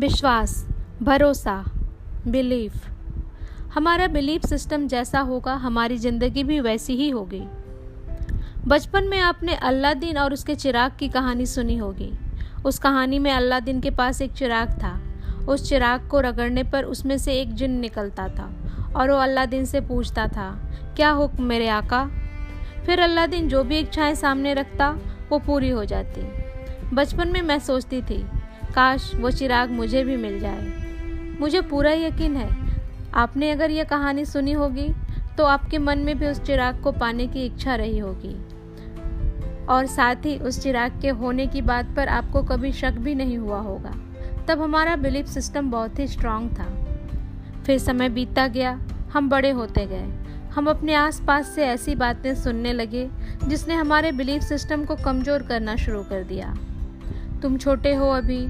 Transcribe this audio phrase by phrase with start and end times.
[0.00, 0.66] विश्वास,
[1.02, 1.64] भरोसा,
[2.26, 2.72] बिलीफ।
[3.74, 7.42] हमारा बिलीफ सिस्टम जैसा होगा, हमारी ज़िंदगी भी वैसी ही होगी।
[8.68, 12.12] बचपन में आपने अल्लादीन और उसके चिराग की कहानी सुनी होगी।
[12.64, 15.00] उस कहानी में अल्लादीन के पास एक चिराग था।
[15.48, 18.50] उस चिराग को रगड़ने पर उसमें से एक जिन निकलता था
[18.96, 22.10] और वो अल्लादीन से पूछता था, क्या हुक्म मेरे आका?
[22.86, 24.98] फिर अल्लादीन जो भी इच्छाएँ सामने रखता,
[25.30, 26.20] वो पूरी हो जाती।
[26.94, 28.26] बचपन में मैं सोचती थी
[28.76, 32.48] काश वो चिराग मुझे भी मिल जाए। मुझे पूरा यकीन है।
[33.14, 34.88] आपने अगर यह कहानी सुनी होगी
[35.38, 38.34] तो आपके मन में भी उस चिराग को पाने की इच्छा रही होगी।
[39.66, 43.38] और साथ ही उस चिराग के होने की बात पर आपको कभी शक भी नहीं
[43.38, 43.94] हुआ होगा।
[44.48, 46.66] तब हमारा बिलीफ सिस्टम बहुत ही स्ट्रांग था।
[47.64, 48.78] फिर समय बीतता गया,
[49.12, 50.06] हम बड़े होते गए।
[50.54, 53.08] हम अपने आसपास से ऐसी बातें सुनने लगे,
[53.44, 56.54] जिसने हमारे बिलीफ सिस्टम को कमज़ोर करना शुरू कर दिया।
[57.46, 58.46] तुम छोटे हो अभी।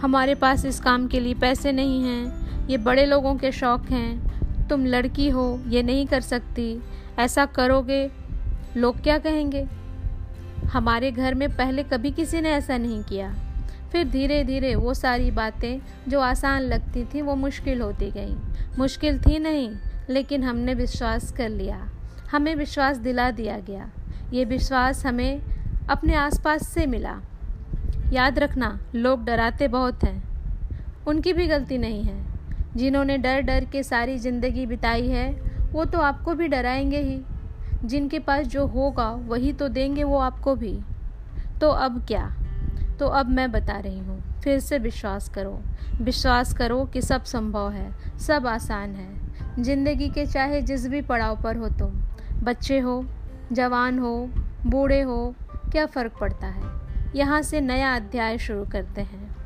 [0.00, 2.32] हमारे पास इस काम के लिए पैसे नहीं हैं।
[2.68, 4.32] ये बड़े लोगों के शौक हैं।
[4.68, 6.82] तुम लड़की हो, ये नहीं कर सकती।
[7.18, 8.10] ऐसा करोगे?
[8.76, 9.68] लोग क्या कहेंगे?
[10.64, 13.34] हमारे घर में पहले कभी किसी ने ऐसा नहीं किया।
[13.92, 18.36] फिर धीरे धीरे वो सारी बातें जो आसान लगती थी, वो मुश्किल होती गई।
[18.78, 19.70] मुश्किल थी नहीं,
[20.10, 21.88] लेकिन हमने विश्वास कर लिया।
[22.30, 23.90] हमें विश्वास दिला दिया गया।
[24.32, 25.42] ये विश्वास हमें
[25.90, 27.20] अपने आसपास से मिला।
[28.12, 30.22] याद रखना, लोग डराते बहुत हैं।
[31.06, 32.24] उनकी भी गलती नहीं है।
[32.76, 35.32] जिन्होंने डर डर के सारी ज़िंदगी बिताई है,
[35.72, 37.22] वो तो आपको भी डराएँगे ही।
[37.84, 40.80] जिनके पास जो होगा, वही तो देंगे वो आपको भी।
[41.60, 42.34] तो अब क्या?
[42.98, 45.60] तो अब मैं बता रही हूँ, फिर से विश्वास करो।
[46.00, 49.16] विश्वास करो कि सब संभव है, सब आसान है।
[49.62, 52.02] ज़िंदगी के चाहे जिस भी पड़ाव पर हो तुम,
[52.42, 53.06] बच्चे हो,
[53.52, 54.30] जवान हो,
[54.66, 55.34] बूढ़े हो,
[55.72, 56.81] क्या फ़र्क पड़ता है?
[57.14, 59.36] यहाँ से नया अध्याय शुरू करते हैं।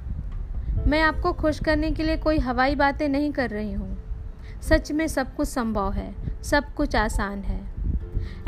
[0.86, 3.98] मैं आपको खुश करने के लिए कोई हवाई बातें नहीं कर रही हूँ।
[4.62, 7.60] सच में सब कुछ संभव है, सब कुछ आसान है।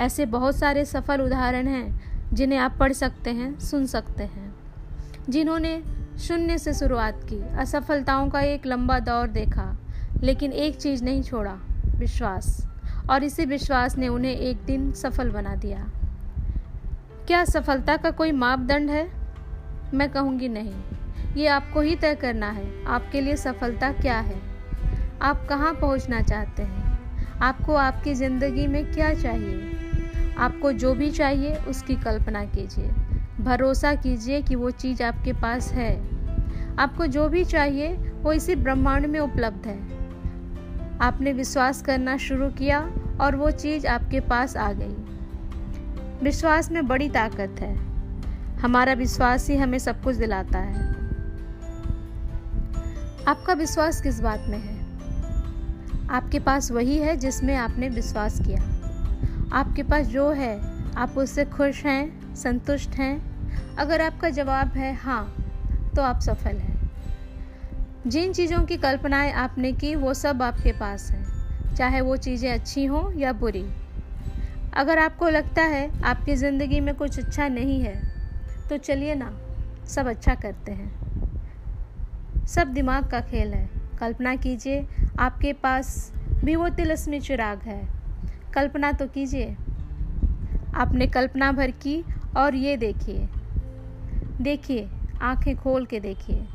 [0.00, 2.00] ऐसे बहुत सारे सफल उदाहरण हैं,
[2.32, 4.54] जिन्हें आप पढ़ सकते हैं, सुन सकते हैं।
[5.28, 5.82] जिन्होंने
[6.18, 9.76] शून्य से शुरुआत की, असफलताओं का एक लंबा दौर देखा,
[10.22, 11.58] लेकिन एक चीज़ नहीं छोड़ा,
[11.96, 12.68] विश्वास।
[13.10, 15.88] और इसी विश्वास ने उन्हें एक दिन सफल बना दिया।
[17.26, 19.17] क्या सफलता का कोई मापदंड है?
[19.94, 20.74] मैं कहूँगी नहीं।
[21.36, 24.40] ये आपको ही तय करना है, आपके लिए सफलता क्या है।
[25.22, 26.98] आप कहाँ पहुँचना चाहते हैं?
[27.42, 29.76] आपको आपकी ज़िंदगी में क्या चाहिए?
[30.38, 32.90] आपको जो भी चाहिए, उसकी कल्पना कीजिए।
[33.40, 36.18] भरोसा कीजिए कि वो चीज़ आपके पास है।
[36.78, 39.78] आपको जो भी चाहिए, वो इसी ब्रह्मांड में उपलब्ध है।
[40.98, 44.96] आपने विश्वास करना शुरू किया और वो चीज़ आपके पास आ गई।
[46.22, 47.87] विश्वास में बड़ी ताकत है।
[48.62, 50.88] हमारा विश्वास ही हमें सब कुछ दिलाता है।
[53.26, 54.78] आपका विश्वास किस बात में है?
[56.10, 58.60] आपके पास वही है जिसमें आपने विश्वास किया।
[59.52, 60.60] आपके पास जो है,
[60.94, 65.36] आप उससे खुश हैं, संतुष्ट हैं। अगर आपका जवाब है हाँ
[65.96, 66.90] तो आप सफल हैं।
[68.06, 72.84] जिन चीज़ों की कल्पनाएँ आपने की, वो सब आपके पास हैं, चाहे वो चीज़ें अच्छी
[72.84, 73.66] हों या बुरी।
[74.74, 78.07] अगर आपको लगता है आपकी ज़िंदगी में कुछ अच्छा नहीं है
[78.70, 79.38] तो चलिए ना,
[79.86, 80.98] सब अच्छा करते हैं।
[82.46, 84.86] सब दिमाग का खेल है। कल्पना कीजिए,
[85.18, 86.12] आपके पास
[86.44, 87.88] भी वो तिलस्मी चिराग है।
[88.54, 89.56] कल्पना तो कीजिए।
[90.74, 92.04] आपने कल्पना भर की
[92.36, 93.28] और ये देखिए।
[94.40, 94.88] देखिए,
[95.22, 96.48] आँखें खोल के देखिए।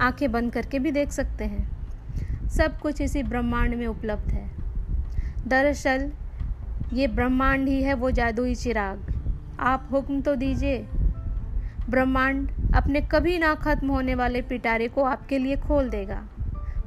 [0.00, 1.76] आँखें बंद करके भी देख सकते हैं।
[2.48, 4.50] सब कुछ इसी ब्रह्मांड में उपलब्ध है।
[5.46, 6.12] दरअसल,
[6.92, 9.12] ये ब्रह्मांड ही है वो जादुई चिराग।
[9.60, 10.88] आप हुक्म तो दीजिए।
[11.90, 16.24] ब्रह्मांड अपने कभी ना खत्म होने वाले पिटारे को आपके लिए खोल देगा।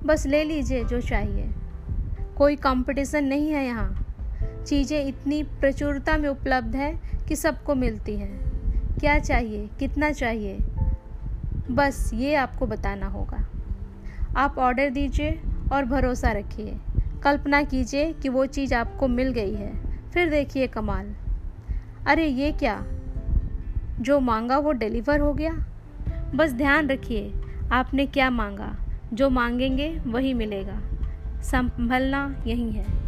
[0.05, 1.49] बस ले लीजिए जो चाहिए।
[2.37, 4.05] कोई कंपटीशन नहीं है यहाँ।
[4.67, 8.49] चीज़ें इतनी प्रचुरता में उपलब्ध है कि सबको मिलती हैं।
[8.99, 9.69] क्या चाहिए?
[9.79, 10.57] कितना चाहिए?
[11.72, 13.47] बस ये आपको बताना होगा।
[14.37, 15.41] आप ऑर्डर दीजिए
[15.73, 16.78] और भरोसा रखिए।
[17.23, 21.16] कल्पना कीजिए कि वो चीज़ आपको मिल गई है। फिर देखिए कमाल।
[22.07, 22.85] अरे ये क्या?
[24.01, 25.51] जो मांगा वो डिलीवर हो गया।
[26.35, 27.34] बस ध्यान रखिए,
[27.72, 28.75] आपने क्या मांगा?
[29.13, 30.79] जो मांगेंगे वही मिलेगा।
[31.41, 32.98] संभलना यही है।